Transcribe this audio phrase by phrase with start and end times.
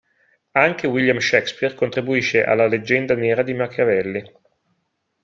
[0.53, 4.23] Anche William Shakespeare contribuisce alla leggenda nera di Machiavelli.